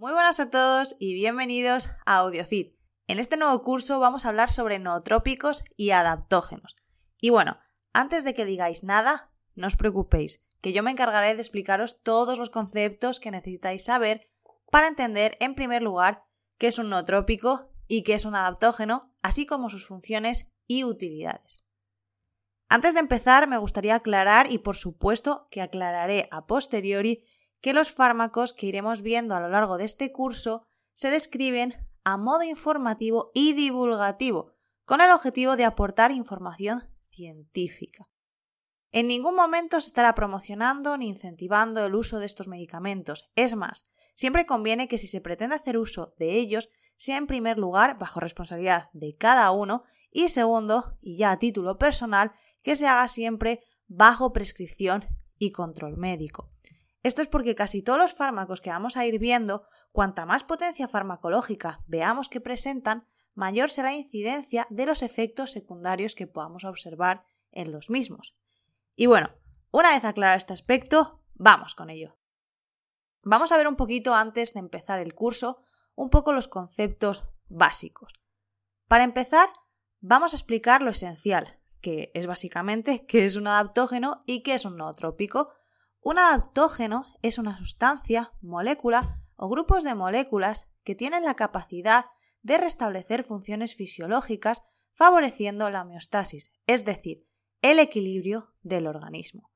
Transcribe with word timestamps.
Muy 0.00 0.12
buenas 0.12 0.38
a 0.38 0.48
todos 0.48 0.94
y 1.00 1.12
bienvenidos 1.14 1.90
a 2.06 2.18
AudioFit. 2.18 2.78
En 3.08 3.18
este 3.18 3.36
nuevo 3.36 3.60
curso 3.62 3.98
vamos 3.98 4.24
a 4.24 4.28
hablar 4.28 4.48
sobre 4.48 4.78
nootrópicos 4.78 5.64
y 5.76 5.90
adaptógenos. 5.90 6.76
Y 7.20 7.30
bueno, 7.30 7.58
antes 7.92 8.22
de 8.22 8.32
que 8.32 8.44
digáis 8.44 8.84
nada, 8.84 9.32
no 9.56 9.66
os 9.66 9.74
preocupéis, 9.74 10.52
que 10.60 10.72
yo 10.72 10.84
me 10.84 10.92
encargaré 10.92 11.34
de 11.34 11.40
explicaros 11.40 12.04
todos 12.04 12.38
los 12.38 12.48
conceptos 12.48 13.18
que 13.18 13.32
necesitáis 13.32 13.86
saber 13.86 14.20
para 14.70 14.86
entender, 14.86 15.34
en 15.40 15.56
primer 15.56 15.82
lugar, 15.82 16.22
qué 16.58 16.68
es 16.68 16.78
un 16.78 16.90
nootrópico 16.90 17.72
y 17.88 18.04
qué 18.04 18.14
es 18.14 18.24
un 18.24 18.36
adaptógeno, 18.36 19.12
así 19.24 19.46
como 19.46 19.68
sus 19.68 19.88
funciones 19.88 20.54
y 20.68 20.84
utilidades. 20.84 21.72
Antes 22.68 22.94
de 22.94 23.00
empezar, 23.00 23.48
me 23.48 23.58
gustaría 23.58 23.96
aclarar, 23.96 24.48
y 24.48 24.58
por 24.58 24.76
supuesto 24.76 25.48
que 25.50 25.60
aclararé 25.60 26.28
a 26.30 26.46
posteriori, 26.46 27.24
que 27.60 27.72
los 27.72 27.92
fármacos 27.92 28.52
que 28.52 28.66
iremos 28.66 29.02
viendo 29.02 29.34
a 29.34 29.40
lo 29.40 29.48
largo 29.48 29.78
de 29.78 29.84
este 29.84 30.12
curso 30.12 30.66
se 30.94 31.10
describen 31.10 31.74
a 32.04 32.16
modo 32.16 32.42
informativo 32.42 33.30
y 33.34 33.52
divulgativo, 33.52 34.52
con 34.84 35.00
el 35.00 35.10
objetivo 35.10 35.56
de 35.56 35.64
aportar 35.64 36.10
información 36.10 36.82
científica. 37.08 38.08
En 38.90 39.06
ningún 39.06 39.34
momento 39.34 39.80
se 39.80 39.88
estará 39.88 40.14
promocionando 40.14 40.96
ni 40.96 41.08
incentivando 41.08 41.84
el 41.84 41.94
uso 41.94 42.18
de 42.18 42.26
estos 42.26 42.48
medicamentos. 42.48 43.30
Es 43.34 43.54
más, 43.54 43.90
siempre 44.14 44.46
conviene 44.46 44.88
que 44.88 44.96
si 44.96 45.06
se 45.06 45.20
pretende 45.20 45.56
hacer 45.56 45.76
uso 45.76 46.14
de 46.18 46.38
ellos, 46.38 46.70
sea 46.96 47.18
en 47.18 47.26
primer 47.26 47.58
lugar 47.58 47.98
bajo 47.98 48.20
responsabilidad 48.20 48.88
de 48.92 49.14
cada 49.14 49.50
uno 49.50 49.84
y 50.10 50.30
segundo, 50.30 50.96
y 51.02 51.16
ya 51.16 51.32
a 51.32 51.38
título 51.38 51.76
personal, 51.76 52.32
que 52.62 52.76
se 52.76 52.86
haga 52.86 53.08
siempre 53.08 53.62
bajo 53.86 54.32
prescripción 54.32 55.04
y 55.38 55.52
control 55.52 55.96
médico. 55.98 56.50
Esto 57.02 57.22
es 57.22 57.28
porque 57.28 57.54
casi 57.54 57.82
todos 57.82 57.98
los 57.98 58.16
fármacos 58.16 58.60
que 58.60 58.70
vamos 58.70 58.96
a 58.96 59.06
ir 59.06 59.18
viendo, 59.18 59.64
cuanta 59.92 60.26
más 60.26 60.44
potencia 60.44 60.88
farmacológica 60.88 61.82
veamos 61.86 62.28
que 62.28 62.40
presentan, 62.40 63.06
mayor 63.34 63.70
será 63.70 63.90
la 63.90 63.96
incidencia 63.96 64.66
de 64.70 64.86
los 64.86 65.02
efectos 65.02 65.52
secundarios 65.52 66.14
que 66.14 66.26
podamos 66.26 66.64
observar 66.64 67.24
en 67.52 67.72
los 67.72 67.88
mismos. 67.88 68.36
Y 68.96 69.06
bueno, 69.06 69.30
una 69.70 69.94
vez 69.94 70.04
aclarado 70.04 70.36
este 70.36 70.52
aspecto, 70.54 71.22
vamos 71.34 71.74
con 71.74 71.90
ello. 71.90 72.18
Vamos 73.22 73.52
a 73.52 73.56
ver 73.56 73.68
un 73.68 73.76
poquito 73.76 74.14
antes 74.14 74.54
de 74.54 74.60
empezar 74.60 74.98
el 74.98 75.14
curso, 75.14 75.62
un 75.94 76.10
poco 76.10 76.32
los 76.32 76.48
conceptos 76.48 77.28
básicos. 77.48 78.12
Para 78.86 79.04
empezar, 79.04 79.48
vamos 80.00 80.32
a 80.32 80.36
explicar 80.36 80.82
lo 80.82 80.90
esencial, 80.90 81.60
que 81.80 82.10
es 82.14 82.26
básicamente 82.26 83.06
qué 83.06 83.24
es 83.24 83.36
un 83.36 83.46
adaptógeno 83.46 84.22
y 84.26 84.42
qué 84.42 84.54
es 84.54 84.64
un 84.64 84.76
nootrópico. 84.76 85.52
Un 86.00 86.18
adaptógeno 86.18 87.04
es 87.22 87.38
una 87.38 87.56
sustancia, 87.56 88.32
molécula 88.40 89.22
o 89.36 89.48
grupos 89.48 89.84
de 89.84 89.94
moléculas 89.94 90.72
que 90.84 90.94
tienen 90.94 91.24
la 91.24 91.34
capacidad 91.34 92.04
de 92.42 92.58
restablecer 92.58 93.24
funciones 93.24 93.74
fisiológicas 93.74 94.62
favoreciendo 94.94 95.70
la 95.70 95.82
homeostasis, 95.82 96.54
es 96.66 96.84
decir, 96.84 97.28
el 97.62 97.78
equilibrio 97.78 98.54
del 98.62 98.86
organismo. 98.86 99.50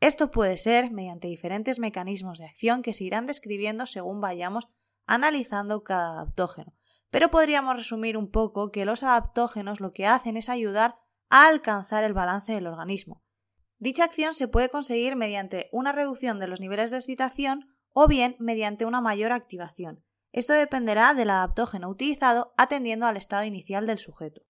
Esto 0.00 0.30
puede 0.30 0.58
ser 0.58 0.90
mediante 0.90 1.28
diferentes 1.28 1.78
mecanismos 1.78 2.38
de 2.38 2.46
acción 2.46 2.82
que 2.82 2.92
se 2.92 3.04
irán 3.04 3.26
describiendo 3.26 3.86
según 3.86 4.20
vayamos 4.20 4.68
analizando 5.06 5.82
cada 5.82 6.20
adaptógeno. 6.20 6.74
Pero 7.10 7.30
podríamos 7.30 7.76
resumir 7.76 8.16
un 8.16 8.30
poco 8.30 8.70
que 8.70 8.84
los 8.84 9.02
adaptógenos 9.02 9.80
lo 9.80 9.92
que 9.92 10.06
hacen 10.06 10.36
es 10.36 10.48
ayudar 10.48 10.96
a 11.30 11.48
alcanzar 11.48 12.04
el 12.04 12.12
balance 12.12 12.52
del 12.52 12.66
organismo. 12.66 13.23
Dicha 13.78 14.04
acción 14.04 14.34
se 14.34 14.48
puede 14.48 14.68
conseguir 14.68 15.16
mediante 15.16 15.68
una 15.72 15.92
reducción 15.92 16.38
de 16.38 16.48
los 16.48 16.60
niveles 16.60 16.90
de 16.90 16.96
excitación 16.96 17.76
o 17.92 18.08
bien 18.08 18.36
mediante 18.38 18.84
una 18.84 19.00
mayor 19.00 19.32
activación. 19.32 20.04
Esto 20.32 20.52
dependerá 20.52 21.14
del 21.14 21.30
adaptógeno 21.30 21.88
utilizado 21.88 22.54
atendiendo 22.56 23.06
al 23.06 23.16
estado 23.16 23.44
inicial 23.44 23.86
del 23.86 23.98
sujeto. 23.98 24.42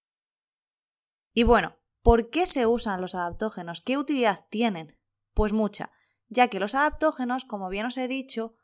Y 1.32 1.42
bueno, 1.42 1.76
¿Por 2.04 2.28
qué 2.28 2.44
se 2.44 2.66
usan 2.66 3.00
los 3.00 3.14
adaptógenos? 3.14 3.80
¿Qué 3.80 3.96
utilidad 3.96 4.44
tienen? 4.50 5.00
Pues 5.32 5.54
mucha, 5.54 5.90
ya 6.28 6.48
que 6.48 6.60
los 6.60 6.74
adaptógenos, 6.74 7.46
como 7.46 7.70
bien 7.70 7.86
os 7.86 7.96
he 7.96 8.08
dicho, 8.08 8.56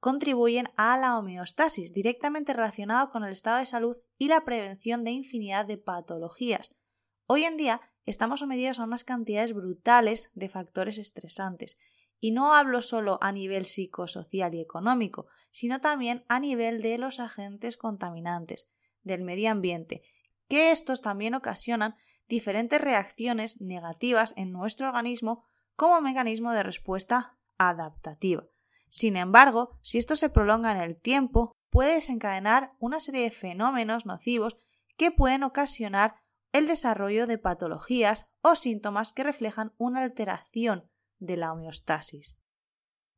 contribuyen 0.00 0.68
a 0.76 0.96
la 0.96 1.16
homeostasis, 1.16 1.94
directamente 1.94 2.54
relacionado 2.54 3.12
con 3.12 3.22
el 3.22 3.30
estado 3.30 3.58
de 3.58 3.66
salud 3.66 3.96
y 4.18 4.26
la 4.26 4.44
prevención 4.44 5.04
de 5.04 5.12
infinidad 5.12 5.64
de 5.64 5.78
patologías. 5.78 6.82
Hoy 7.28 7.44
en 7.44 7.56
día 7.56 7.80
estamos 8.10 8.40
sometidos 8.40 8.78
a 8.78 8.84
unas 8.84 9.04
cantidades 9.04 9.54
brutales 9.54 10.30
de 10.34 10.48
factores 10.48 10.98
estresantes, 10.98 11.78
y 12.20 12.32
no 12.32 12.54
hablo 12.54 12.80
solo 12.80 13.18
a 13.20 13.32
nivel 13.32 13.64
psicosocial 13.64 14.54
y 14.54 14.60
económico, 14.60 15.26
sino 15.50 15.80
también 15.80 16.24
a 16.28 16.40
nivel 16.40 16.82
de 16.82 16.98
los 16.98 17.20
agentes 17.20 17.76
contaminantes, 17.76 18.74
del 19.02 19.22
medio 19.22 19.50
ambiente, 19.50 20.02
que 20.48 20.70
estos 20.70 21.02
también 21.02 21.34
ocasionan 21.34 21.94
diferentes 22.28 22.80
reacciones 22.80 23.60
negativas 23.60 24.34
en 24.36 24.52
nuestro 24.52 24.88
organismo 24.88 25.44
como 25.76 26.00
mecanismo 26.00 26.52
de 26.52 26.62
respuesta 26.62 27.38
adaptativa. 27.58 28.44
Sin 28.88 29.16
embargo, 29.16 29.78
si 29.82 29.98
esto 29.98 30.16
se 30.16 30.30
prolonga 30.30 30.72
en 30.72 30.80
el 30.80 31.00
tiempo, 31.00 31.52
puede 31.70 31.94
desencadenar 31.94 32.72
una 32.78 33.00
serie 33.00 33.22
de 33.22 33.30
fenómenos 33.30 34.06
nocivos 34.06 34.56
que 34.96 35.10
pueden 35.10 35.42
ocasionar 35.42 36.16
el 36.52 36.66
desarrollo 36.66 37.26
de 37.26 37.38
patologías 37.38 38.32
o 38.40 38.56
síntomas 38.56 39.12
que 39.12 39.24
reflejan 39.24 39.74
una 39.78 40.02
alteración 40.02 40.90
de 41.18 41.36
la 41.36 41.52
homeostasis. 41.52 42.42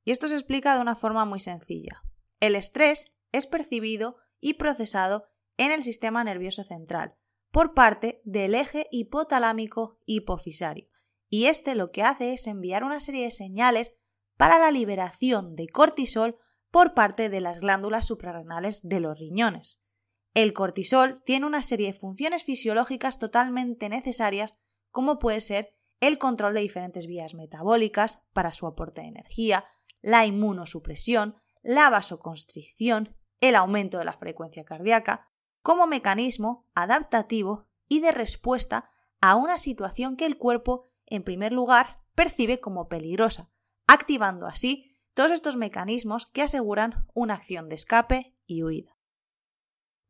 Y 0.05 0.11
esto 0.11 0.29
se 0.29 0.35
explica 0.35 0.75
de 0.75 0.81
una 0.81 0.95
forma 0.95 1.25
muy 1.25 1.41
sencilla. 1.41 2.03
El 2.41 2.57
estrés 2.57 3.21
es 3.33 3.47
percibido 3.47 4.17
y 4.41 4.55
procesado 4.55 5.25
en 5.57 5.71
el 5.71 5.83
sistema 5.83 6.25
nervioso 6.25 6.65
central, 6.65 7.17
por 7.51 7.75
parte 7.75 8.23
del 8.25 8.55
eje 8.55 8.87
hipotalámico 8.91 9.99
hipofisario, 10.07 10.89
y 11.29 11.47
este 11.47 11.75
lo 11.75 11.91
que 11.91 12.03
hace 12.03 12.33
es 12.33 12.47
enviar 12.47 12.83
una 12.83 13.01
serie 13.01 13.25
de 13.25 13.31
señales 13.31 14.03
para 14.37 14.59
la 14.59 14.71
liberación 14.71 15.55
de 15.55 15.69
cortisol 15.69 16.39
por 16.71 16.95
parte 16.95 17.29
de 17.29 17.41
las 17.41 17.61
glándulas 17.61 18.07
suprarrenales 18.07 18.89
de 18.89 19.01
los 19.01 19.19
riñones. 19.19 19.90
El 20.35 20.53
cortisol 20.53 21.21
tiene 21.23 21.47
una 21.47 21.63
serie 21.63 21.89
de 21.89 21.99
funciones 21.99 22.45
fisiológicas 22.45 23.19
totalmente 23.19 23.89
necesarias, 23.89 24.61
como 24.91 25.19
puede 25.19 25.41
ser 25.41 25.75
el 26.01 26.19
control 26.19 26.55
de 26.55 26.61
diferentes 26.61 27.07
vías 27.07 27.35
metabólicas 27.35 28.27
para 28.33 28.53
su 28.53 28.67
aporte 28.67 29.03
de 29.03 29.09
energía, 29.09 29.65
la 30.01 30.25
inmunosupresión, 30.25 31.37
la 31.63 31.91
vasoconstricción, 31.91 33.17
el 33.41 33.57
aumento 33.57 33.99
de 33.99 34.05
la 34.05 34.13
frecuencia 34.13 34.65
cardíaca, 34.65 35.29
como 35.63 35.87
mecanismo 35.87 36.69
adaptativo 36.75 37.69
y 37.89 38.01
de 38.01 38.13
respuesta 38.13 38.91
a 39.21 39.37
una 39.37 39.59
situación 39.59 40.17
que 40.17 40.27
el 40.27 40.39
cuerpo, 40.39 40.91
en 41.07 41.23
primer 41.23 41.53
lugar, 41.53 42.01
percibe 42.15 42.61
como 42.61 42.89
peligrosa, 42.89 43.53
activando 43.87 44.47
así 44.47 44.97
todos 45.13 45.33
estos 45.33 45.57
mecanismos 45.57 46.27
que 46.27 46.43
aseguran 46.43 47.07
una 47.15 47.35
acción 47.35 47.69
de 47.69 47.75
escape 47.75 48.35
y 48.47 48.63
huida. 48.63 49.00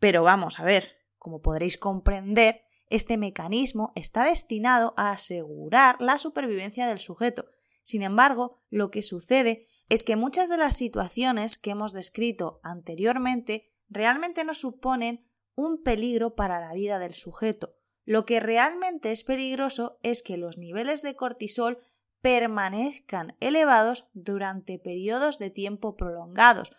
Pero 0.00 0.22
vamos 0.25 0.59
a 0.59 0.65
ver, 0.65 0.97
como 1.19 1.41
podréis 1.43 1.78
comprender, 1.78 2.65
este 2.88 3.16
mecanismo 3.16 3.93
está 3.94 4.25
destinado 4.25 4.94
a 4.97 5.12
asegurar 5.12 6.00
la 6.00 6.19
supervivencia 6.19 6.88
del 6.88 6.99
sujeto. 6.99 7.47
Sin 7.84 8.03
embargo, 8.03 8.59
lo 8.69 8.91
que 8.91 9.03
sucede 9.03 9.69
es 9.88 10.03
que 10.03 10.16
muchas 10.16 10.49
de 10.49 10.56
las 10.56 10.77
situaciones 10.77 11.59
que 11.59 11.71
hemos 11.71 11.93
descrito 11.93 12.61
anteriormente 12.65 13.71
realmente 13.88 14.44
no 14.44 14.55
suponen 14.55 15.25
un 15.55 15.83
peligro 15.83 16.34
para 16.34 16.61
la 16.61 16.72
vida 16.72 16.99
del 16.99 17.15
sujeto. 17.15 17.77
Lo 18.05 18.25
que 18.25 18.41
realmente 18.41 19.12
es 19.12 19.25
peligroso 19.25 19.99
es 20.03 20.22
que 20.22 20.37
los 20.37 20.59
niveles 20.59 21.03
de 21.03 21.15
cortisol 21.15 21.78
permanezcan 22.22 23.37
elevados 23.41 24.09
durante 24.15 24.78
periodos 24.78 25.38
de 25.38 25.50
tiempo 25.50 25.97
prolongados 25.97 26.72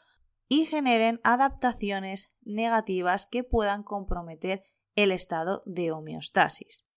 y 0.53 0.66
generen 0.66 1.22
adaptaciones 1.23 2.35
negativas 2.41 3.26
que 3.26 3.46
puedan 3.46 3.84
comprometer 3.84 4.66
el 4.96 5.14
estado 5.14 5.61
de 5.66 5.93
homeostasis. 5.93 6.91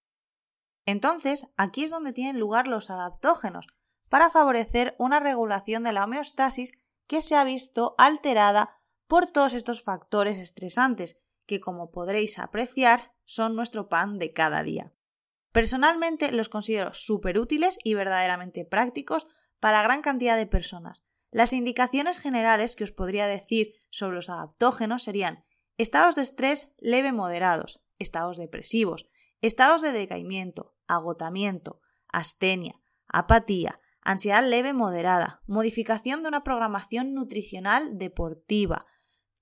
Entonces, 0.87 1.55
aquí 1.57 1.85
es 1.85 1.93
donde 1.93 2.13
tienen 2.13 2.41
lugar 2.41 2.67
los 2.67 2.91
adaptógenos, 2.91 3.69
para 4.11 4.29
favorecer 4.29 4.97
una 4.99 5.21
regulación 5.21 5.85
de 5.85 5.93
la 5.93 6.03
homeostasis 6.03 6.83
que 7.07 7.21
se 7.21 7.37
ha 7.37 7.45
visto 7.45 7.95
alterada 7.97 8.71
por 9.07 9.31
todos 9.31 9.55
estos 9.55 9.85
factores 9.85 10.41
estresantes, 10.41 11.23
que 11.47 11.61
como 11.61 11.93
podréis 11.93 12.41
apreciar 12.41 13.15
son 13.25 13.55
nuestro 13.55 13.89
pan 13.89 14.19
de 14.19 14.33
cada 14.33 14.65
día. 14.65 14.93
Personalmente 15.53 16.33
los 16.33 16.49
considero 16.49 16.93
súper 16.93 17.39
útiles 17.39 17.79
y 17.85 17.95
verdaderamente 17.95 18.65
prácticos 18.65 19.29
para 19.61 19.85
gran 19.85 20.03
cantidad 20.03 20.37
de 20.37 20.49
personas. 20.49 21.07
Las 21.35 21.53
indicaciones 21.53 22.21
generales 22.21 22.77
que 22.77 22.85
os 22.85 22.93
podría 22.93 23.27
decir 23.27 23.75
sobre 23.91 24.15
los 24.15 24.31
adaptógenos 24.31 25.03
serían 25.03 25.45
estados 25.77 26.15
de 26.15 26.23
estrés 26.23 26.77
leve 26.79 27.11
moderados, 27.11 27.85
estados 27.99 28.37
depresivos, 28.37 29.11
estados 29.41 29.83
de 29.83 29.91
decaimiento, 29.91 30.77
agotamiento, 30.87 31.81
astenia, 32.07 32.81
apatía, 33.09 33.81
ansiedad 34.01 34.49
leve 34.49 34.75
moderada, 34.75 35.43
modificación 35.49 36.23
de 36.23 36.29
una 36.29 36.45
programación 36.45 37.15
nutricional 37.15 37.99
deportiva, 37.99 38.87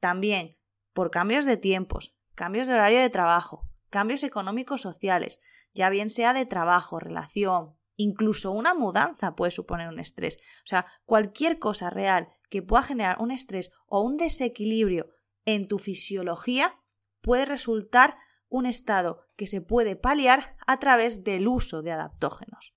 También 0.00 0.58
por 0.94 1.10
cambios 1.10 1.44
de 1.44 1.58
tiempos, 1.58 2.16
cambios 2.34 2.68
de 2.68 2.72
horario 2.72 3.00
de 3.00 3.10
trabajo, 3.10 3.68
cambios 3.90 4.22
económicos 4.22 4.80
sociales, 4.80 5.42
ya 5.74 5.90
bien 5.90 6.08
sea 6.08 6.32
de 6.32 6.46
trabajo, 6.46 6.98
relación, 7.00 7.76
incluso 7.96 8.52
una 8.52 8.74
mudanza 8.74 9.34
puede 9.34 9.50
suponer 9.50 9.88
un 9.88 9.98
estrés. 9.98 10.38
O 10.58 10.66
sea, 10.66 10.86
cualquier 11.04 11.58
cosa 11.58 11.90
real 11.90 12.28
que 12.50 12.62
pueda 12.62 12.82
generar 12.82 13.16
un 13.20 13.30
estrés 13.30 13.72
o 13.86 14.02
un 14.02 14.16
desequilibrio 14.16 15.10
en 15.44 15.66
tu 15.66 15.78
fisiología 15.78 16.78
puede 17.20 17.44
resultar 17.44 18.16
un 18.48 18.66
estado 18.66 19.26
que 19.36 19.46
se 19.46 19.62
puede 19.62 19.96
paliar 19.96 20.56
a 20.66 20.78
través 20.78 21.24
del 21.24 21.48
uso 21.48 21.82
de 21.82 21.92
adaptógenos. 21.92 22.76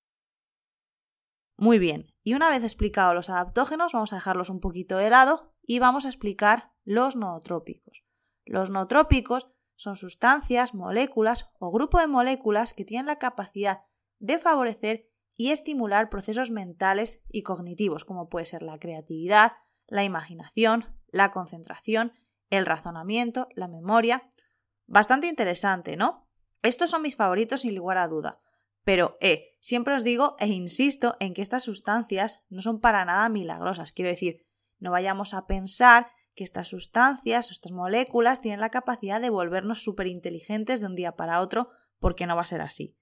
Muy 1.57 1.79
bien, 1.79 2.07
y 2.23 2.33
una 2.33 2.49
vez 2.49 2.63
explicado 2.63 3.13
los 3.13 3.29
adaptógenos, 3.29 3.93
vamos 3.93 4.13
a 4.13 4.17
dejarlos 4.17 4.49
un 4.49 4.59
poquito 4.59 4.97
de 4.97 5.09
lado 5.09 5.55
y 5.61 5.79
vamos 5.79 6.05
a 6.05 6.09
explicar 6.09 6.73
los 6.83 7.15
nootrópicos. 7.15 8.05
Los 8.45 8.69
nootrópicos 8.69 9.51
son 9.75 9.95
sustancias, 9.95 10.73
moléculas 10.73 11.49
o 11.59 11.71
grupo 11.71 11.99
de 11.99 12.07
moléculas 12.07 12.73
que 12.73 12.85
tienen 12.85 13.07
la 13.07 13.19
capacidad 13.19 13.81
de 14.19 14.37
favorecer 14.37 15.09
y 15.35 15.51
estimular 15.51 16.09
procesos 16.09 16.51
mentales 16.51 17.23
y 17.29 17.43
cognitivos, 17.43 18.05
como 18.05 18.29
puede 18.29 18.45
ser 18.45 18.61
la 18.61 18.77
creatividad, 18.77 19.53
la 19.87 20.03
imaginación, 20.03 20.85
la 21.07 21.31
concentración, 21.31 22.13
el 22.49 22.65
razonamiento, 22.65 23.47
la 23.55 23.67
memoria. 23.67 24.23
Bastante 24.85 25.27
interesante, 25.27 25.97
¿no? 25.97 26.29
Estos 26.61 26.89
son 26.89 27.01
mis 27.01 27.15
favoritos 27.15 27.61
sin 27.61 27.75
lugar 27.75 27.97
a 27.97 28.07
duda. 28.07 28.41
Pero, 28.83 29.17
eh, 29.19 29.57
siempre 29.59 29.95
os 29.95 30.03
digo 30.03 30.35
e 30.39 30.47
insisto 30.47 31.15
en 31.19 31.33
que 31.33 31.41
estas 31.41 31.63
sustancias 31.63 32.45
no 32.49 32.61
son 32.61 32.79
para 32.79 33.03
nada 33.03 33.27
milagrosas. 33.29 33.91
Quiero 33.91 34.11
decir, 34.11 34.45
no 34.79 34.91
vayamos 34.91 35.33
a 35.33 35.47
pensar 35.47 36.11
que 36.35 36.43
estas 36.43 36.67
sustancias 36.67 37.49
o 37.49 37.51
estas 37.51 37.71
moléculas 37.71 38.41
tienen 38.41 38.59
la 38.59 38.69
capacidad 38.69 39.21
de 39.21 39.29
volvernos 39.29 39.83
súper 39.83 40.07
inteligentes 40.07 40.81
de 40.81 40.87
un 40.87 40.95
día 40.95 41.15
para 41.15 41.41
otro, 41.41 41.69
porque 41.99 42.27
no 42.27 42.35
va 42.35 42.41
a 42.41 42.45
ser 42.45 42.61
así. 42.61 42.97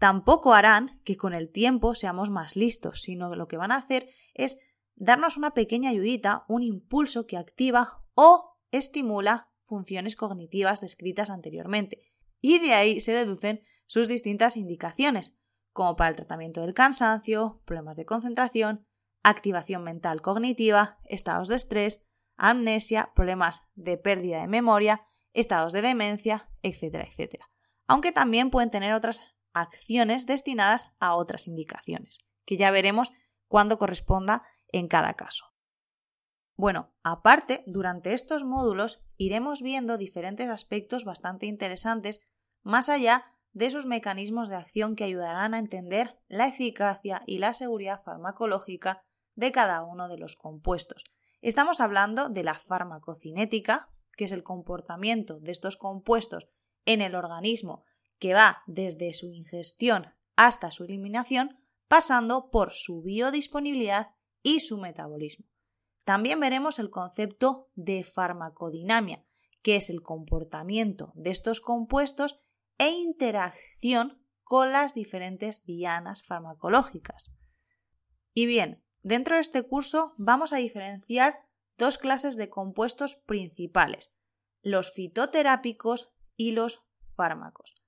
Tampoco 0.00 0.54
harán 0.54 0.98
que 1.04 1.18
con 1.18 1.34
el 1.34 1.52
tiempo 1.52 1.94
seamos 1.94 2.30
más 2.30 2.56
listos, 2.56 3.02
sino 3.02 3.36
lo 3.36 3.46
que 3.48 3.58
van 3.58 3.70
a 3.70 3.76
hacer 3.76 4.08
es 4.32 4.58
darnos 4.96 5.36
una 5.36 5.50
pequeña 5.50 5.90
ayudita, 5.90 6.46
un 6.48 6.62
impulso 6.62 7.26
que 7.26 7.36
activa 7.36 8.02
o 8.14 8.56
estimula 8.70 9.52
funciones 9.62 10.16
cognitivas 10.16 10.80
descritas 10.80 11.28
anteriormente. 11.28 11.98
Y 12.40 12.60
de 12.60 12.72
ahí 12.72 12.98
se 13.00 13.12
deducen 13.12 13.60
sus 13.84 14.08
distintas 14.08 14.56
indicaciones, 14.56 15.38
como 15.70 15.96
para 15.96 16.08
el 16.08 16.16
tratamiento 16.16 16.62
del 16.62 16.72
cansancio, 16.72 17.60
problemas 17.66 17.96
de 17.96 18.06
concentración, 18.06 18.86
activación 19.22 19.84
mental 19.84 20.22
cognitiva, 20.22 20.98
estados 21.04 21.48
de 21.48 21.56
estrés, 21.56 22.10
amnesia, 22.38 23.12
problemas 23.14 23.64
de 23.74 23.98
pérdida 23.98 24.40
de 24.40 24.48
memoria, 24.48 24.98
estados 25.34 25.74
de 25.74 25.82
demencia, 25.82 26.50
etcétera, 26.62 27.04
etcétera. 27.04 27.50
Aunque 27.86 28.12
también 28.12 28.48
pueden 28.48 28.70
tener 28.70 28.94
otras 28.94 29.36
acciones 29.52 30.26
destinadas 30.26 30.96
a 31.00 31.14
otras 31.14 31.46
indicaciones, 31.46 32.18
que 32.44 32.56
ya 32.56 32.70
veremos 32.70 33.12
cuándo 33.48 33.78
corresponda 33.78 34.42
en 34.68 34.88
cada 34.88 35.14
caso. 35.14 35.46
Bueno, 36.56 36.92
aparte, 37.02 37.64
durante 37.66 38.12
estos 38.12 38.44
módulos 38.44 39.02
iremos 39.16 39.62
viendo 39.62 39.98
diferentes 39.98 40.48
aspectos 40.48 41.04
bastante 41.04 41.46
interesantes 41.46 42.32
más 42.62 42.88
allá 42.88 43.24
de 43.52 43.70
sus 43.70 43.86
mecanismos 43.86 44.48
de 44.48 44.56
acción 44.56 44.94
que 44.94 45.04
ayudarán 45.04 45.54
a 45.54 45.58
entender 45.58 46.20
la 46.28 46.46
eficacia 46.46 47.22
y 47.26 47.38
la 47.38 47.54
seguridad 47.54 48.00
farmacológica 48.02 49.02
de 49.34 49.52
cada 49.52 49.82
uno 49.82 50.08
de 50.08 50.18
los 50.18 50.36
compuestos, 50.36 51.04
Estamos 51.42 51.80
hablando 51.80 52.28
de 52.28 52.44
la 52.44 52.54
farmacocinética, 52.54 53.88
que 54.12 54.24
es 54.24 54.32
el 54.32 54.42
comportamiento 54.42 55.40
de 55.40 55.52
estos 55.52 55.78
compuestos 55.78 56.48
en 56.84 57.00
el 57.00 57.14
organismo 57.14 57.82
que 58.20 58.34
va 58.34 58.62
desde 58.68 59.12
su 59.12 59.32
ingestión 59.32 60.06
hasta 60.36 60.70
su 60.70 60.84
eliminación, 60.84 61.58
pasando 61.88 62.50
por 62.52 62.70
su 62.70 63.02
biodisponibilidad 63.02 64.14
y 64.44 64.60
su 64.60 64.78
metabolismo. 64.78 65.46
También 66.04 66.38
veremos 66.38 66.78
el 66.78 66.90
concepto 66.90 67.68
de 67.74 68.04
farmacodinamia, 68.04 69.26
que 69.62 69.74
es 69.74 69.90
el 69.90 70.02
comportamiento 70.02 71.12
de 71.16 71.30
estos 71.30 71.60
compuestos 71.60 72.44
e 72.78 72.90
interacción 72.90 74.24
con 74.44 74.70
las 74.70 74.94
diferentes 74.94 75.64
dianas 75.66 76.22
farmacológicas. 76.22 77.36
Y 78.32 78.46
bien, 78.46 78.84
Dentro 79.02 79.34
de 79.34 79.40
este 79.40 79.62
curso 79.62 80.12
vamos 80.18 80.52
a 80.52 80.56
diferenciar 80.58 81.48
dos 81.78 81.96
clases 81.96 82.36
de 82.36 82.50
compuestos 82.50 83.14
principales, 83.14 84.16
los 84.62 84.92
fitoterápicos 84.92 86.16
y 86.36 86.52
los 86.52 86.86
fármacos. 87.16 87.82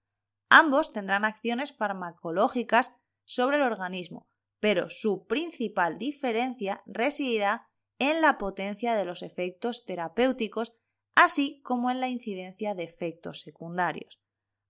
Ambos 0.55 0.93
tendrán 0.93 1.25
acciones 1.25 1.75
farmacológicas 1.75 2.95
sobre 3.25 3.57
el 3.57 3.63
organismo, 3.63 4.29
pero 4.61 4.91
su 4.91 5.27
principal 5.27 5.97
diferencia 5.97 6.83
residirá 6.85 7.71
en 7.99 8.21
la 8.21 8.37
potencia 8.37 8.95
de 8.95 9.07
los 9.07 9.23
efectos 9.23 9.87
terapéuticos, 9.87 10.77
así 11.17 11.63
como 11.63 11.91
en 11.91 12.01
la 12.01 12.11
incidencia 12.11 12.75
de 12.75 12.83
efectos 12.83 13.41
secundarios. 13.41 14.21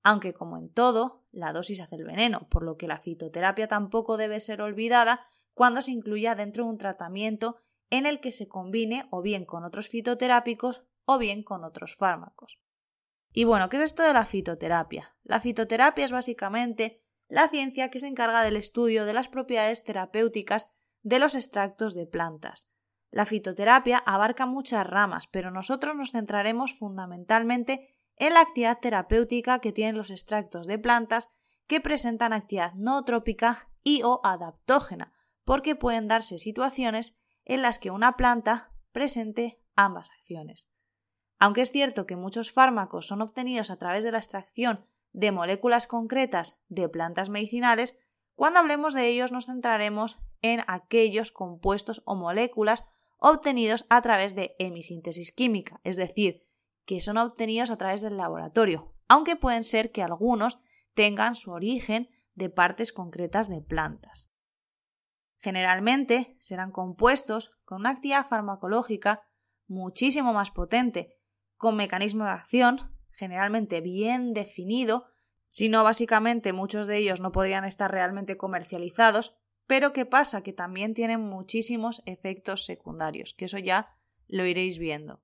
Aunque, 0.04 0.32
como 0.32 0.56
en 0.56 0.72
todo, 0.72 1.26
la 1.32 1.52
dosis 1.52 1.80
hace 1.80 1.96
el 1.96 2.04
veneno, 2.04 2.48
por 2.48 2.62
lo 2.62 2.76
que 2.76 2.86
la 2.86 2.98
fitoterapia 2.98 3.66
tampoco 3.66 4.16
debe 4.16 4.38
ser 4.38 4.62
olvidada 4.62 5.26
cuando 5.52 5.82
se 5.82 5.90
incluya 5.90 6.36
dentro 6.36 6.62
de 6.62 6.70
un 6.70 6.78
tratamiento 6.78 7.56
en 7.90 8.06
el 8.06 8.20
que 8.20 8.30
se 8.30 8.46
combine 8.46 9.08
o 9.10 9.20
bien 9.20 9.44
con 9.44 9.64
otros 9.64 9.88
fitoterápicos 9.88 10.84
o 11.06 11.18
bien 11.18 11.42
con 11.42 11.64
otros 11.64 11.96
fármacos. 11.96 12.61
Y 13.32 13.44
bueno, 13.44 13.68
¿qué 13.68 13.78
es 13.78 13.84
esto 13.84 14.02
de 14.02 14.12
la 14.12 14.26
fitoterapia? 14.26 15.16
La 15.24 15.40
fitoterapia 15.40 16.04
es 16.04 16.12
básicamente 16.12 17.02
la 17.28 17.48
ciencia 17.48 17.90
que 17.90 17.98
se 17.98 18.08
encarga 18.08 18.42
del 18.42 18.56
estudio 18.56 19.06
de 19.06 19.14
las 19.14 19.28
propiedades 19.28 19.84
terapéuticas 19.84 20.72
de 21.02 21.18
los 21.18 21.34
extractos 21.34 21.94
de 21.94 22.06
plantas. 22.06 22.74
La 23.10 23.26
fitoterapia 23.26 23.98
abarca 23.98 24.46
muchas 24.46 24.86
ramas, 24.86 25.26
pero 25.26 25.50
nosotros 25.50 25.96
nos 25.96 26.12
centraremos 26.12 26.78
fundamentalmente 26.78 27.96
en 28.16 28.34
la 28.34 28.40
actividad 28.40 28.78
terapéutica 28.80 29.58
que 29.58 29.72
tienen 29.72 29.96
los 29.96 30.10
extractos 30.10 30.66
de 30.66 30.78
plantas 30.78 31.34
que 31.66 31.80
presentan 31.80 32.32
actividad 32.32 32.74
nootrópica 32.74 33.70
y 33.82 34.02
o 34.02 34.20
adaptógena, 34.24 35.12
porque 35.44 35.74
pueden 35.74 36.08
darse 36.08 36.38
situaciones 36.38 37.22
en 37.44 37.62
las 37.62 37.78
que 37.78 37.90
una 37.90 38.16
planta 38.16 38.72
presente 38.92 39.62
ambas 39.74 40.10
acciones. 40.10 40.71
Aunque 41.42 41.62
es 41.62 41.72
cierto 41.72 42.06
que 42.06 42.14
muchos 42.14 42.52
fármacos 42.52 43.08
son 43.08 43.20
obtenidos 43.20 43.72
a 43.72 43.76
través 43.76 44.04
de 44.04 44.12
la 44.12 44.18
extracción 44.18 44.86
de 45.12 45.32
moléculas 45.32 45.88
concretas 45.88 46.62
de 46.68 46.88
plantas 46.88 47.30
medicinales, 47.30 47.98
cuando 48.36 48.60
hablemos 48.60 48.94
de 48.94 49.08
ellos 49.08 49.32
nos 49.32 49.46
centraremos 49.46 50.20
en 50.40 50.60
aquellos 50.68 51.32
compuestos 51.32 52.02
o 52.04 52.14
moléculas 52.14 52.84
obtenidos 53.18 53.86
a 53.90 54.00
través 54.02 54.36
de 54.36 54.54
hemisíntesis 54.60 55.32
química, 55.32 55.80
es 55.82 55.96
decir, 55.96 56.46
que 56.86 57.00
son 57.00 57.18
obtenidos 57.18 57.72
a 57.72 57.76
través 57.76 58.02
del 58.02 58.18
laboratorio, 58.18 58.94
aunque 59.08 59.34
pueden 59.34 59.64
ser 59.64 59.90
que 59.90 60.04
algunos 60.04 60.62
tengan 60.94 61.34
su 61.34 61.50
origen 61.50 62.08
de 62.36 62.50
partes 62.50 62.92
concretas 62.92 63.48
de 63.48 63.62
plantas. 63.62 64.30
Generalmente 65.38 66.36
serán 66.38 66.70
compuestos 66.70 67.60
con 67.64 67.80
una 67.80 67.90
actividad 67.90 68.28
farmacológica 68.28 69.24
muchísimo 69.66 70.32
más 70.32 70.52
potente, 70.52 71.18
con 71.62 71.76
mecanismo 71.76 72.24
de 72.24 72.32
acción 72.32 72.92
generalmente 73.12 73.80
bien 73.80 74.32
definido, 74.32 75.06
si 75.46 75.68
no 75.68 75.84
básicamente 75.84 76.52
muchos 76.52 76.88
de 76.88 76.96
ellos 76.96 77.20
no 77.20 77.30
podrían 77.30 77.64
estar 77.64 77.88
realmente 77.88 78.36
comercializados, 78.36 79.38
pero 79.68 79.92
¿qué 79.92 80.04
pasa? 80.04 80.42
Que 80.42 80.52
también 80.52 80.92
tienen 80.92 81.20
muchísimos 81.20 82.02
efectos 82.06 82.66
secundarios, 82.66 83.32
que 83.32 83.44
eso 83.44 83.58
ya 83.58 83.96
lo 84.26 84.44
iréis 84.44 84.80
viendo. 84.80 85.22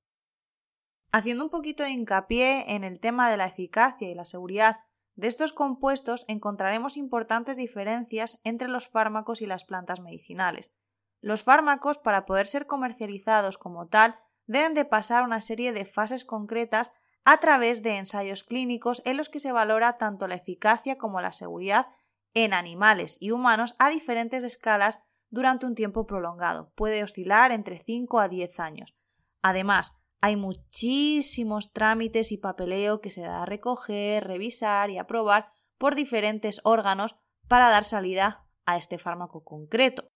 Haciendo 1.11 1.43
un 1.43 1.51
poquito 1.51 1.83
de 1.83 1.91
hincapié 1.91 2.73
en 2.73 2.85
el 2.85 3.01
tema 3.01 3.29
de 3.33 3.37
la 3.37 3.47
eficacia 3.47 4.09
y 4.09 4.15
la 4.15 4.25
seguridad 4.25 4.77
de 5.17 5.27
estos 5.27 5.53
compuestos 5.53 6.25
encontraremos 6.29 6.97
importantes 6.97 7.57
diferencias 7.57 8.43
entre 8.45 8.69
los 8.69 8.91
fármacos 8.91 9.43
y 9.43 9.47
las 9.47 9.65
plantas 9.65 9.99
medicinales. 10.01 10.77
Los 11.21 11.43
fármacos, 11.43 11.99
para 11.99 12.27
poder 12.27 12.47
ser 12.47 12.67
comercializados 12.67 13.59
como 13.59 13.89
tal, 13.89 14.15
deben 14.49 14.75
de 14.75 14.85
pasar 14.85 15.23
una 15.23 15.41
serie 15.41 15.73
de 15.73 15.85
fases 15.85 16.25
concretas 16.25 16.95
a 17.25 17.37
través 17.39 17.83
de 17.83 17.97
ensayos 17.97 18.43
clínicos 18.43 19.03
en 19.05 19.17
los 19.17 19.29
que 19.29 19.39
se 19.39 19.53
valora 19.53 19.99
tanto 19.99 20.27
la 20.27 20.35
eficacia 20.35 20.99
como 20.99 21.21
la 21.21 21.31
seguridad 21.31 21.87
en 22.35 22.55
animales 22.55 23.19
y 23.21 23.31
humanos 23.31 23.77
a 23.79 23.91
diferentes 23.91 24.43
escalas 24.43 25.05
durante 25.31 25.67
un 25.67 25.75
tiempo 25.75 26.07
prolongado. 26.07 26.73
Puede 26.75 27.05
oscilar 27.05 27.53
entre 27.53 27.79
5 27.79 28.19
a 28.19 28.29
10 28.29 28.61
años. 28.61 28.97
Además, 29.43 30.01
hay 30.21 30.37
muchísimos 30.37 31.73
trámites 31.73 32.33
y 32.33 32.39
papeleo 32.39 33.01
que 33.01 33.11
se 33.11 33.23
da 33.23 33.43
a 33.43 33.47
recoger, 33.47 34.25
revisar 34.25 34.91
y 34.91 34.99
aprobar 34.99 35.53
por 35.77 35.95
diferentes 35.95 36.61
órganos 36.65 37.17
para 37.47 37.69
dar 37.69 37.85
salida 37.85 38.49
a 38.65 38.77
este 38.77 38.99
fármaco 38.99 39.45
concreto. 39.45 40.11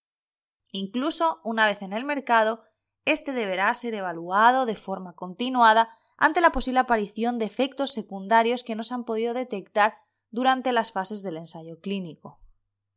Incluso 0.72 1.40
una 1.44 1.66
vez 1.66 1.82
en 1.82 1.92
el 1.92 2.04
mercado, 2.04 2.62
este 3.04 3.32
deberá 3.32 3.72
ser 3.74 3.94
evaluado 3.94 4.66
de 4.66 4.76
forma 4.76 5.14
continuada 5.14 5.88
ante 6.16 6.40
la 6.40 6.52
posible 6.52 6.80
aparición 6.80 7.38
de 7.38 7.46
efectos 7.46 7.92
secundarios 7.92 8.62
que 8.62 8.74
no 8.74 8.82
se 8.82 8.94
han 8.94 9.04
podido 9.04 9.34
detectar 9.34 9.96
durante 10.30 10.72
las 10.72 10.92
fases 10.92 11.22
del 11.22 11.36
ensayo 11.36 11.80
clínico. 11.80 12.40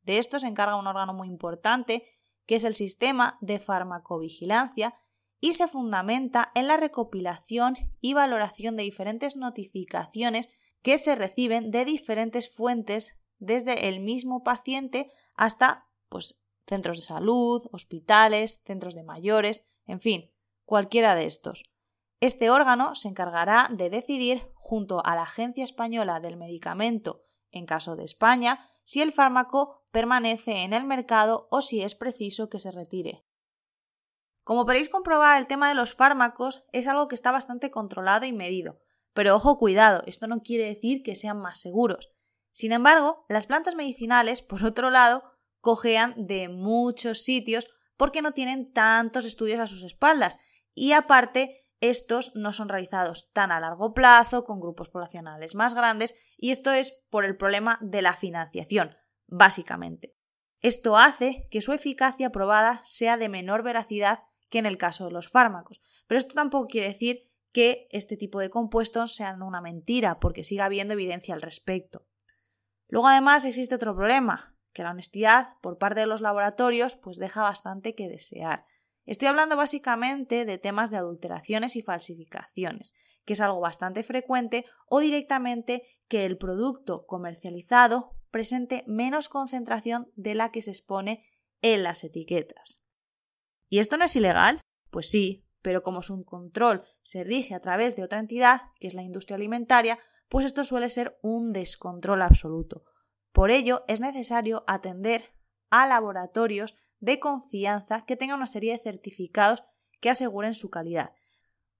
De 0.03 0.19
esto 0.19 0.39
se 0.39 0.47
encarga 0.47 0.77
un 0.77 0.88
órgano 0.88 1.13
muy 1.13 1.27
importante, 1.27 2.07
que 2.45 2.55
es 2.55 2.63
el 2.63 2.75
sistema 2.75 3.38
de 3.41 3.59
farmacovigilancia, 3.59 4.95
y 5.41 5.53
se 5.53 5.67
fundamenta 5.67 6.51
en 6.55 6.67
la 6.67 6.77
recopilación 6.77 7.75
y 8.00 8.13
valoración 8.13 8.75
de 8.75 8.83
diferentes 8.83 9.35
notificaciones 9.35 10.50
que 10.81 10.97
se 10.97 11.15
reciben 11.15 11.71
de 11.71 11.85
diferentes 11.85 12.55
fuentes 12.55 13.19
desde 13.39 13.89
el 13.89 14.00
mismo 14.00 14.43
paciente 14.43 15.12
hasta 15.35 15.88
pues, 16.09 16.43
centros 16.67 16.97
de 16.97 17.03
salud, 17.03 17.67
hospitales, 17.71 18.63
centros 18.65 18.95
de 18.95 19.03
mayores, 19.03 19.65
en 19.86 20.00
fin, 20.00 20.32
cualquiera 20.65 21.15
de 21.15 21.25
estos. 21.25 21.63
Este 22.20 22.50
órgano 22.50 22.96
se 22.96 23.10
encargará 23.10 23.68
de 23.72 23.89
decidir, 23.89 24.51
junto 24.56 25.06
a 25.06 25.15
la 25.15 25.24
Agencia 25.24 25.63
Española 25.63 26.20
del 26.20 26.38
Medicamento, 26.38 27.24
en 27.51 27.65
caso 27.65 27.96
de 27.96 28.04
España, 28.04 28.60
si 28.84 29.01
el 29.01 29.12
fármaco 29.12 29.84
permanece 29.92 30.63
en 30.63 30.74
el 30.74 30.86
mercado 30.86 31.48
o 31.51 31.62
si 31.62 31.82
es 31.82 31.96
preciso 31.96 32.50
que 32.50 32.60
se 32.60 32.72
retire. 32.72 33.25
Como 34.44 34.65
podéis 34.65 34.89
comprobar, 34.89 35.39
el 35.42 35.48
tema 35.48 35.70
de 35.70 35.75
los 35.75 35.96
fármacos 35.96 36.65
es 36.72 36.88
algo 36.88 37.08
que 37.08 37.15
está 37.15 37.32
bastante 37.32 37.72
controlado 37.72 38.25
y 38.25 38.34
medido. 38.34 38.80
Pero 39.13 39.34
ojo, 39.34 39.58
cuidado, 39.58 40.04
esto 40.06 40.27
no 40.27 40.42
quiere 40.42 40.65
decir 40.65 41.01
que 41.01 41.15
sean 41.15 41.39
más 41.39 41.60
seguros. 41.60 42.12
Sin 42.51 42.72
embargo, 42.72 43.25
las 43.27 43.48
plantas 43.48 43.75
medicinales, 43.75 44.42
por 44.42 44.63
otro 44.63 44.89
lado, 44.89 45.24
cojean 45.62 46.13
de 46.27 46.48
muchos 46.48 47.24
sitios 47.24 47.68
porque 47.97 48.21
no 48.21 48.31
tienen 48.31 48.65
tantos 48.65 49.25
estudios 49.25 49.59
a 49.59 49.67
sus 49.67 49.83
espaldas 49.83 50.39
y 50.73 50.91
aparte 50.91 51.65
estos 51.81 52.35
no 52.35 52.51
son 52.51 52.69
realizados 52.69 53.31
tan 53.31 53.51
a 53.51 53.59
largo 53.59 53.93
plazo, 53.93 54.43
con 54.43 54.59
grupos 54.59 54.89
poblacionales 54.89 55.55
más 55.55 55.73
grandes, 55.73 56.19
y 56.37 56.51
esto 56.51 56.71
es 56.71 57.05
por 57.09 57.25
el 57.25 57.37
problema 57.37 57.77
de 57.81 58.01
la 58.01 58.13
financiación, 58.13 58.95
básicamente. 59.27 60.17
Esto 60.61 60.97
hace 60.97 61.43
que 61.51 61.61
su 61.61 61.73
eficacia 61.73 62.31
probada 62.31 62.81
sea 62.83 63.17
de 63.17 63.29
menor 63.29 63.61
veracidad 63.61 64.23
que 64.49 64.59
en 64.59 64.65
el 64.65 64.77
caso 64.77 65.05
de 65.05 65.11
los 65.11 65.29
fármacos. 65.29 65.81
Pero 66.07 66.17
esto 66.17 66.33
tampoco 66.33 66.67
quiere 66.67 66.87
decir 66.87 67.31
que 67.51 67.87
este 67.91 68.17
tipo 68.17 68.39
de 68.39 68.49
compuestos 68.49 69.15
sean 69.15 69.41
una 69.41 69.61
mentira, 69.61 70.19
porque 70.19 70.43
siga 70.43 70.65
habiendo 70.65 70.93
evidencia 70.93 71.35
al 71.35 71.41
respecto. 71.41 72.07
Luego 72.87 73.07
además 73.07 73.45
existe 73.45 73.75
otro 73.75 73.95
problema, 73.95 74.54
que 74.75 74.84
la 74.84 74.91
honestidad 74.91 75.58
por 75.62 75.77
parte 75.79 76.01
de 76.01 76.05
los 76.05 76.22
laboratorios 76.22 76.96
pues 76.96 77.17
deja 77.17 77.41
bastante 77.41 77.96
que 77.96 78.10
desear. 78.10 78.65
Estoy 79.05 79.29
hablando 79.29 79.55
básicamente 79.55 80.44
de 80.44 80.58
temas 80.58 80.91
de 80.91 80.98
adulteraciones 80.98 81.77
y 81.77 81.82
falsificaciones, 81.82 82.94
que 83.24 83.34
es 83.34 83.41
algo 83.41 83.62
bastante 83.62 84.03
frecuente, 84.03 84.65
o 84.88 85.00
directamente 85.00 85.82
que 86.10 86.25
el 86.25 86.38
producto 86.38 87.05
comercializado 87.05 88.17
presente 88.32 88.84
menos 88.86 89.29
concentración 89.29 90.12
de 90.15 90.36
la 90.36 90.51
que 90.51 90.62
se 90.62 90.72
expone 90.72 91.24
en 91.62 91.84
las 91.84 92.03
etiquetas. 92.03 92.84
¿Y 93.70 93.79
esto 93.79 93.96
no 93.96 94.03
es 94.03 94.15
ilegal? 94.17 94.60
Pues 94.89 95.10
sí, 95.10 95.48
pero 95.62 95.84
como 95.84 96.03
su 96.03 96.22
control 96.25 96.84
se 97.01 97.24
rige 97.24 97.55
a 97.55 97.62
través 97.62 97.96
de 97.96 98.03
otra 98.03 98.20
entidad, 98.20 98.62
que 98.79 98.88
es 98.88 98.94
la 98.94 99.03
industria 99.03 99.38
alimentaria, 99.38 99.98
pues 100.27 100.46
esto 100.46 100.65
suele 100.65 100.89
ser 100.89 101.17
un 101.22 101.53
descontrol 101.53 102.22
absoluto. 102.22 102.84
Por 103.36 103.51
ello, 103.51 103.84
es 103.89 104.00
necesario 104.00 104.63
atender 104.65 105.36
a 105.70 105.86
laboratorios 105.86 106.77
de 107.01 107.20
confianza 107.20 108.06
que 108.06 108.15
tengan 108.15 108.38
una 108.38 108.48
serie 108.48 108.72
de 108.72 108.80
certificados 108.80 109.65
que 110.00 110.10
aseguren 110.10 110.54
su 110.54 110.70
calidad. 110.70 111.12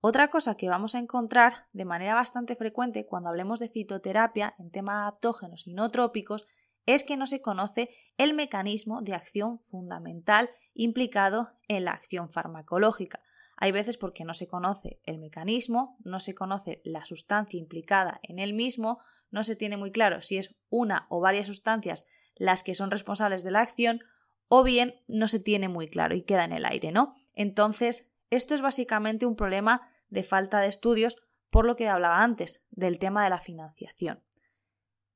Otra 0.02 0.28
cosa 0.28 0.58
que 0.58 0.68
vamos 0.68 0.96
a 0.96 1.00
encontrar 1.00 1.54
de 1.72 1.86
manera 1.86 2.14
bastante 2.14 2.58
frecuente 2.58 3.08
cuando 3.08 3.30
hablemos 3.30 3.60
de 3.60 3.70
fitoterapia 3.70 4.54
en 4.60 4.70
temas 4.70 5.04
adaptógenos 5.04 5.66
y 5.66 5.74
no 5.74 5.90
trópicos 5.92 6.46
es 6.86 7.06
que 7.06 7.16
no 7.16 7.26
se 7.26 7.42
conoce 7.42 7.90
el 8.18 8.34
mecanismo 8.34 9.02
de 9.02 9.14
acción 9.14 9.62
fundamental 9.62 10.50
implicado 10.76 11.58
en 11.68 11.86
la 11.86 11.92
acción 11.92 12.30
farmacológica. 12.30 13.22
Hay 13.58 13.72
veces 13.72 13.98
porque 13.98 14.26
no 14.26 14.34
se 14.34 14.48
conoce 14.48 15.00
el 15.06 15.18
mecanismo, 15.18 15.98
no 16.04 16.20
se 16.20 16.36
conoce 16.36 16.82
la 16.84 17.06
sustancia 17.06 17.58
implicada 17.58 18.20
en 18.22 18.38
el 18.38 18.54
mismo, 18.54 19.00
no 19.32 19.44
se 19.44 19.56
tiene 19.56 19.78
muy 19.78 19.92
claro 19.92 20.22
si 20.22 20.38
es 20.38 20.56
una 20.70 21.08
o 21.10 21.20
varias 21.22 21.48
sustancias 21.48 22.08
las 22.36 22.64
que 22.64 22.76
son 22.76 22.92
responsables 22.92 23.44
de 23.44 23.52
la 23.52 23.62
acción, 23.62 24.02
o 24.48 24.64
bien 24.64 25.02
no 25.08 25.28
se 25.28 25.40
tiene 25.40 25.70
muy 25.70 25.88
claro 25.88 26.16
y 26.16 26.24
queda 26.24 26.44
en 26.44 26.52
el 26.52 26.66
aire, 26.66 26.92
¿no? 26.92 27.16
Entonces, 27.34 28.14
esto 28.30 28.54
es 28.54 28.62
básicamente 28.62 29.26
un 29.26 29.36
problema 29.36 29.90
de 30.10 30.24
falta 30.24 30.60
de 30.60 30.68
estudios, 30.68 31.18
por 31.50 31.66
lo 31.66 31.76
que 31.76 31.88
hablaba 31.88 32.22
antes, 32.22 32.68
del 32.72 33.00
tema 33.00 33.24
de 33.24 33.30
la 33.30 33.40
financiación. 33.40 34.24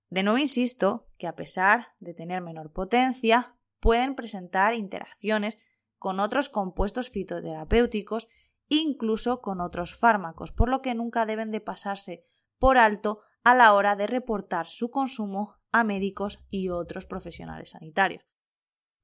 De 0.10 0.24
nuevo 0.24 0.40
insisto 0.40 1.12
que 1.18 1.28
a 1.28 1.36
pesar 1.36 1.94
de 2.00 2.14
tener 2.14 2.42
menor 2.42 2.72
potencia, 2.72 3.56
pueden 3.80 4.16
presentar 4.16 4.74
interacciones 4.74 5.58
con 5.98 6.20
otros 6.20 6.50
compuestos 6.50 7.10
fitoterapéuticos, 7.10 8.30
incluso 8.68 9.42
con 9.42 9.62
otros 9.62 10.00
fármacos, 10.00 10.52
por 10.52 10.70
lo 10.70 10.82
que 10.82 10.96
nunca 10.96 11.26
deben 11.26 11.52
de 11.52 11.62
pasarse 11.62 12.26
por 12.58 12.78
alto 12.78 13.22
a 13.44 13.56
la 13.56 13.74
hora 13.74 13.96
de 13.96 14.08
reportar 14.08 14.66
su 14.66 14.90
consumo 14.92 15.56
a 15.72 15.84
médicos 15.84 16.46
y 16.50 16.70
otros 16.70 17.06
profesionales 17.06 17.72
sanitarios. 17.72 18.24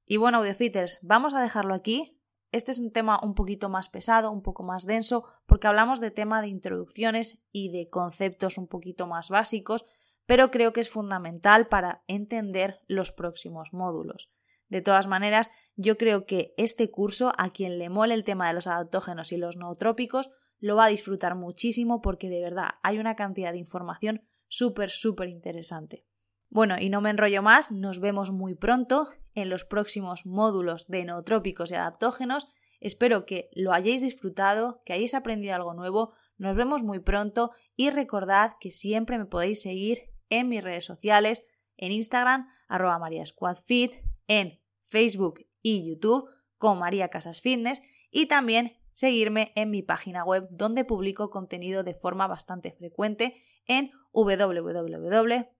Y 0.04 0.18
bueno, 0.18 0.38
audiofitters, 0.38 1.00
vamos 1.02 1.34
a 1.34 1.42
dejarlo 1.42 1.74
aquí. 1.74 2.22
Este 2.52 2.70
es 2.70 2.78
un 2.78 2.92
tema 2.92 3.18
un 3.22 3.34
poquito 3.34 3.68
más 3.68 3.88
pesado, 3.88 4.30
un 4.30 4.42
poco 4.42 4.62
más 4.62 4.86
denso, 4.86 5.24
porque 5.46 5.66
hablamos 5.66 6.00
de 6.00 6.12
tema 6.12 6.40
de 6.42 6.48
introducciones 6.48 7.46
y 7.50 7.70
de 7.70 7.90
conceptos 7.90 8.56
un 8.56 8.68
poquito 8.68 9.06
más 9.06 9.30
básicos, 9.30 9.86
pero 10.26 10.50
creo 10.50 10.72
que 10.72 10.80
es 10.80 10.90
fundamental 10.90 11.68
para 11.68 12.04
entender 12.06 12.80
los 12.86 13.10
próximos 13.10 13.72
módulos. 13.72 14.32
De 14.68 14.80
todas 14.80 15.06
maneras, 15.06 15.52
yo 15.76 15.96
creo 15.96 16.24
que 16.26 16.54
este 16.56 16.90
curso, 16.90 17.32
a 17.38 17.50
quien 17.50 17.78
le 17.78 17.88
mole 17.88 18.14
el 18.14 18.24
tema 18.24 18.48
de 18.48 18.54
los 18.54 18.66
adaptógenos 18.66 19.32
y 19.32 19.36
los 19.36 19.56
nootrópicos, 19.56 20.32
lo 20.58 20.76
va 20.76 20.86
a 20.86 20.88
disfrutar 20.88 21.34
muchísimo 21.34 22.00
porque 22.00 22.28
de 22.28 22.40
verdad 22.40 22.70
hay 22.82 22.98
una 22.98 23.14
cantidad 23.14 23.52
de 23.52 23.58
información 23.58 24.22
súper, 24.48 24.90
súper 24.90 25.28
interesante. 25.28 26.06
Bueno, 26.48 26.76
y 26.78 26.88
no 26.88 27.00
me 27.00 27.10
enrollo 27.10 27.42
más, 27.42 27.72
nos 27.72 28.00
vemos 28.00 28.30
muy 28.30 28.54
pronto 28.54 29.08
en 29.34 29.50
los 29.50 29.64
próximos 29.64 30.26
módulos 30.26 30.86
de 30.86 31.04
nootrópicos 31.04 31.70
y 31.70 31.74
adaptógenos. 31.74 32.48
Espero 32.80 33.26
que 33.26 33.50
lo 33.52 33.72
hayáis 33.72 34.02
disfrutado, 34.02 34.80
que 34.84 34.92
hayáis 34.92 35.14
aprendido 35.14 35.54
algo 35.54 35.74
nuevo. 35.74 36.14
Nos 36.38 36.56
vemos 36.56 36.82
muy 36.82 37.00
pronto 37.00 37.50
y 37.74 37.90
recordad 37.90 38.52
que 38.60 38.70
siempre 38.70 39.18
me 39.18 39.26
podéis 39.26 39.62
seguir 39.62 39.98
en 40.30 40.48
mis 40.48 40.62
redes 40.62 40.84
sociales, 40.84 41.46
en 41.76 41.92
Instagram, 41.92 42.48
arroba 42.68 42.98
mariasquadfit, 42.98 43.92
en 44.28 44.60
Facebook 44.82 45.46
y 45.62 45.88
YouTube 45.88 46.28
con 46.58 46.78
María 46.78 47.08
Casas 47.08 47.40
Fitness 47.40 47.82
y 48.10 48.26
también 48.26 48.76
seguirme 48.92 49.52
en 49.56 49.70
mi 49.70 49.82
página 49.82 50.24
web 50.24 50.48
donde 50.50 50.84
publico 50.84 51.28
contenido 51.30 51.82
de 51.82 51.94
forma 51.94 52.26
bastante 52.26 52.72
frecuente 52.72 53.42
en 53.66 53.90
www.maria 54.12 55.58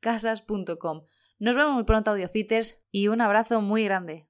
casas.com. 0.00 1.02
Nos 1.40 1.56
vemos 1.56 1.74
muy 1.74 1.84
pronto, 1.84 2.10
audiofitters, 2.10 2.84
y 2.90 3.08
un 3.08 3.20
abrazo 3.20 3.60
muy 3.60 3.84
grande. 3.84 4.28